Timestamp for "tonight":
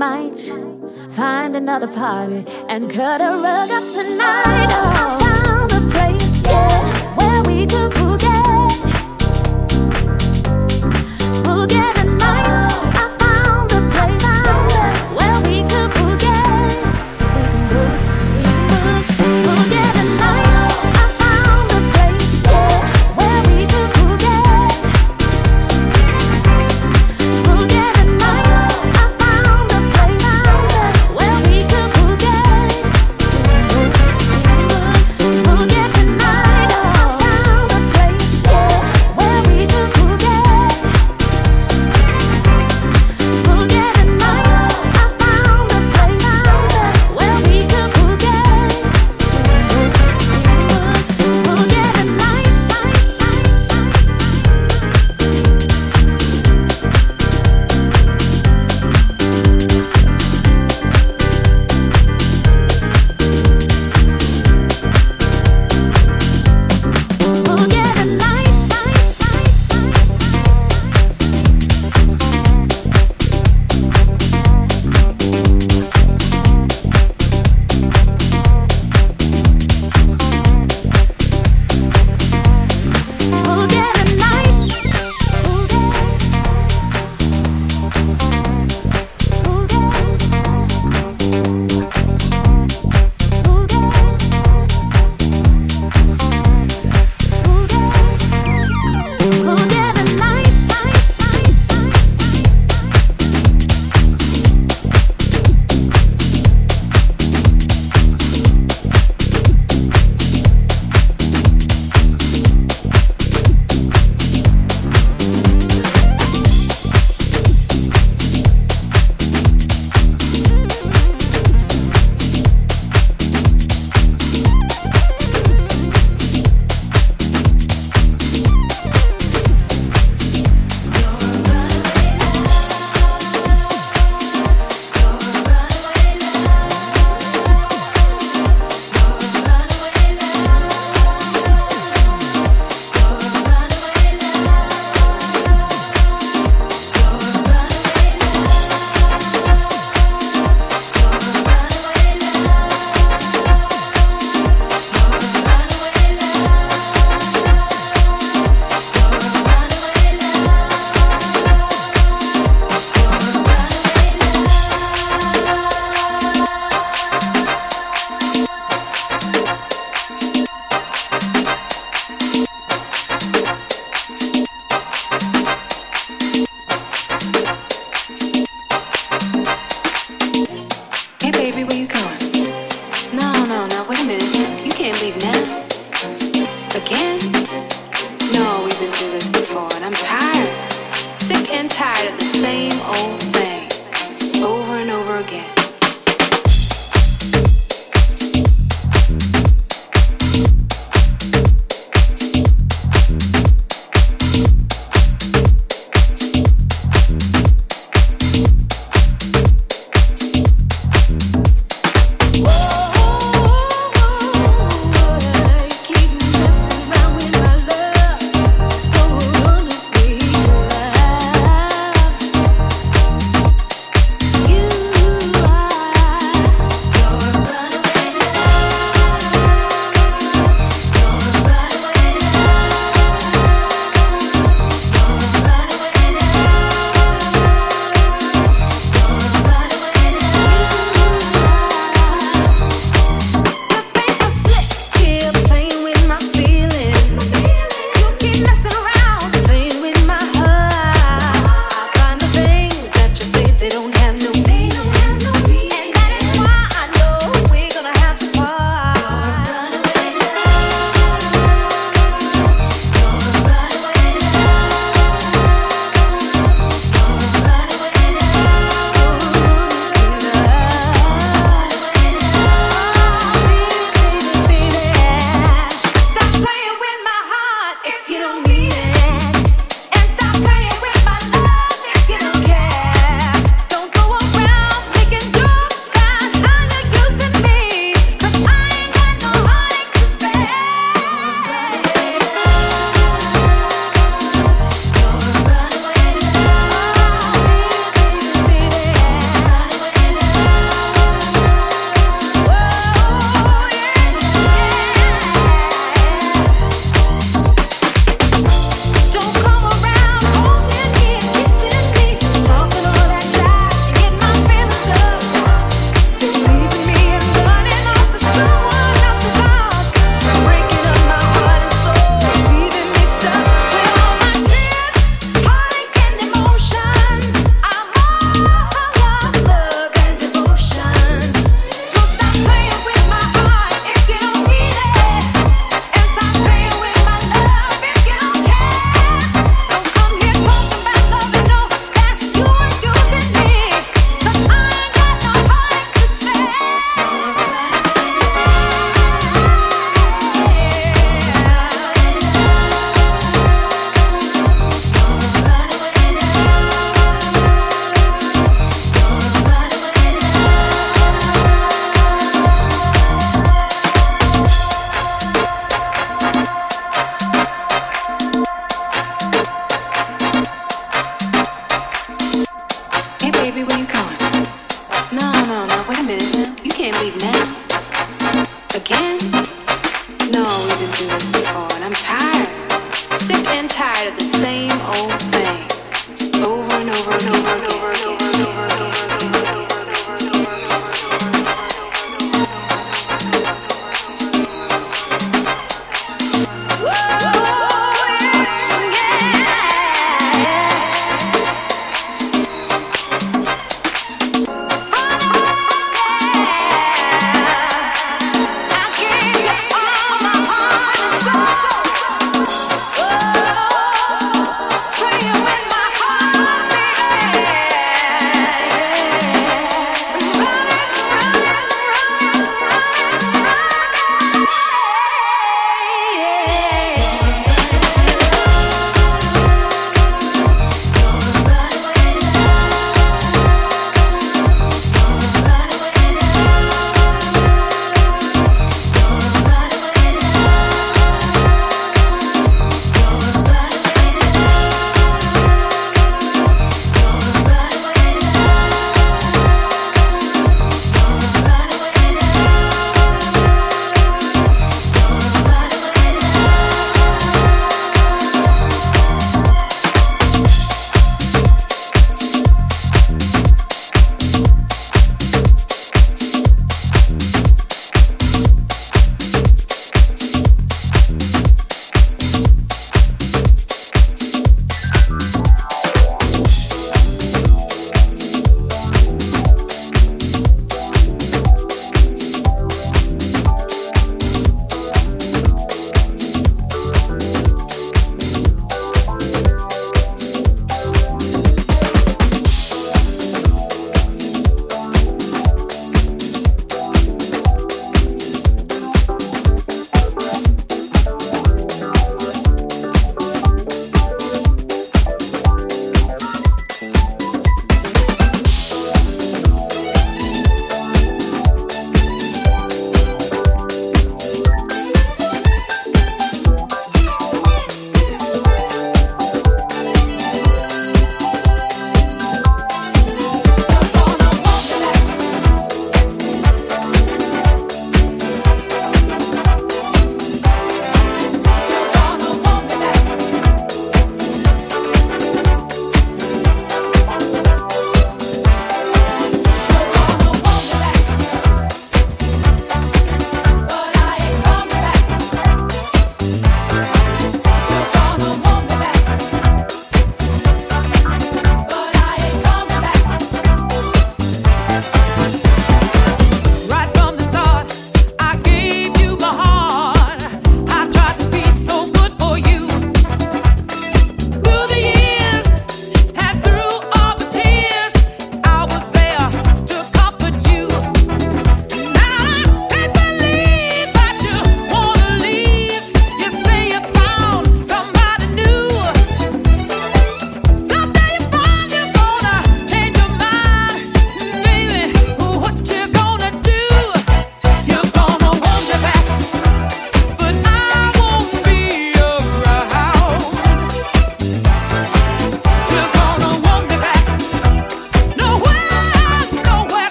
3.92-4.39